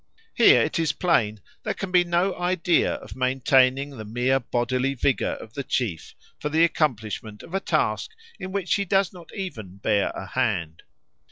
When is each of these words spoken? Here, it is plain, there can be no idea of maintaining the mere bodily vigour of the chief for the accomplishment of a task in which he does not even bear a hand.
Here, 0.33 0.63
it 0.63 0.79
is 0.79 0.93
plain, 0.93 1.41
there 1.61 1.75
can 1.75 1.91
be 1.91 2.03
no 2.03 2.35
idea 2.35 2.95
of 2.95 3.15
maintaining 3.15 3.91
the 3.91 4.03
mere 4.03 4.39
bodily 4.39 4.95
vigour 4.95 5.33
of 5.33 5.53
the 5.53 5.63
chief 5.63 6.15
for 6.39 6.49
the 6.49 6.63
accomplishment 6.63 7.43
of 7.43 7.53
a 7.53 7.59
task 7.59 8.09
in 8.39 8.51
which 8.51 8.73
he 8.73 8.83
does 8.83 9.13
not 9.13 9.29
even 9.35 9.77
bear 9.77 10.07
a 10.15 10.25
hand. 10.25 10.81